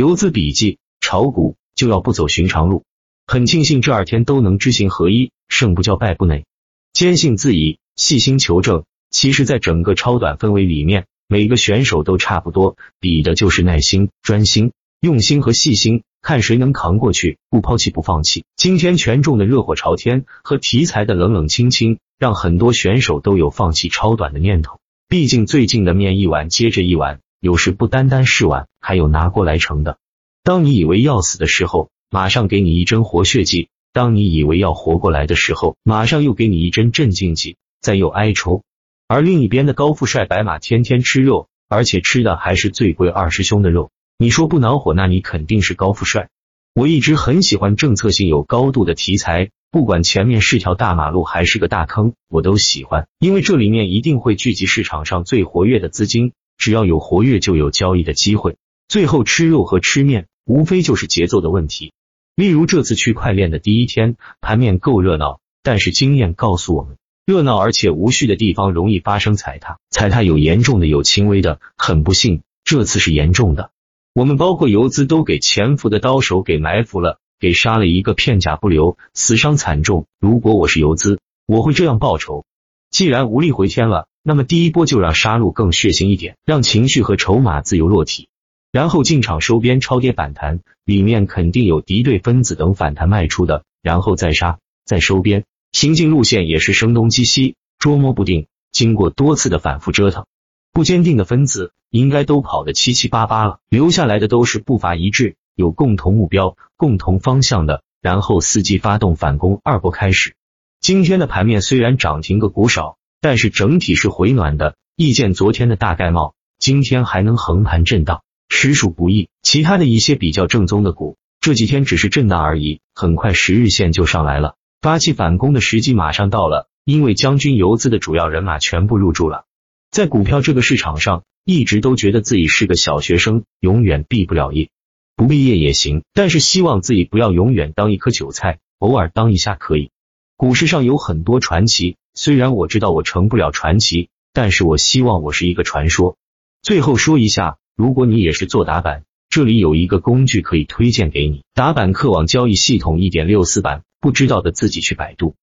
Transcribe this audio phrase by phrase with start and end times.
[0.00, 2.84] 游资笔记，炒股就要不走寻常路。
[3.26, 6.46] 很庆幸这二天都能知行合一，胜不骄败不馁，
[6.94, 8.84] 坚信自己，细心求证。
[9.10, 18.46] 其实，在整个超短氛围里面，每个选手都差不多，比的就是耐心、专心、用心和细心，看谁能扛过去，不抛弃不放弃。
[18.56, 24.80] 今天权重的热火朝天和题材的冷冷清清，让很多选手都有放弃超短的念头。
[25.10, 29.96] 毕竟最近的面一碗接着一碗，有时不单单是碗，还有拿过来盛的。
[30.44, 38.62] 当你以为要死的时候，马上给你一针活血剂；当你以为要活过来的时候，马上又给你一针镇静剂，再又哀愁。
[39.08, 43.90] 而另一边的高富帅白马天天吃肉，而且吃的还是最贵二师兄的肉。
[44.18, 46.28] 你说不恼火，那你肯定是高富帅。
[46.74, 58.56] 我一直很喜欢政策性有高度的题材，不管前面是条大马路还是个大坑，我都喜欢，因为这里面一定会聚集市场上最活跃的资金，只要有活跃就有交易的机会。
[58.86, 61.92] 最后吃肉和吃面，无非就是节奏的问题。
[62.36, 66.96] 例如这次区块链的第一天，盘面够热闹，但是经验告诉我们。
[67.24, 71.60] 热闹而且无序的地方容易发生踩踏，踩踏有严重的，有轻微的。
[71.76, 73.70] 很不幸，这次是严重的。
[74.12, 80.06] 我们包括游资都给潜伏的刀手给埋伏了，给杀了一个片甲不留，死伤惨重。
[80.18, 82.44] 如果我是游资，我会这样报仇。
[82.90, 88.28] 既然无力回天了，那么第一波就让杀戮更血腥一点，让情绪和筹码自由落体，
[88.70, 95.44] 然后进场收边超跌反弹，里面肯定有敌对分子等反弹卖出的，然后再杀，再收边。
[95.72, 98.46] 行进路线也是声东击西，捉摸不定。
[98.72, 100.26] 经过多次的反复折腾，
[100.72, 107.82] 不坚定的分子应该都跑得七七八八了，留下来的都是步伐一致、有共同目标、共同方向的。
[108.00, 110.34] 然后伺机发动反攻，二波开始。
[110.80, 114.76] 今天的盘面虽然涨停个股少，但是整体是回暖的。
[114.96, 119.28] 意见昨天的大概貌，今天还能横盘震荡，实属不易。
[119.42, 124.56] 其他的一些比较正宗的股，这几天只是震荡而已，很快十日线就上来了。
[124.82, 129.44] 发起反攻的时机马上到了，因为将军游资的主要人马全部入驻了。
[129.90, 134.70] 在股票这个市场上，一直都觉得自己是个小学生，永远毕不了业，
[135.16, 139.90] 不毕业也行，但是希望自己不要永远当一颗韭菜，偶尔当一下可以。
[140.36, 146.16] 股市上有很多传奇，虽然我知道我成不了传奇，但是我希望我是一个传说。
[146.62, 153.82] 最后说一下，如果你也是做打板，这里有一个工具可以推荐给你，打板客网交易系统一点六四版。
[154.02, 155.34] 不知道的自己去百度。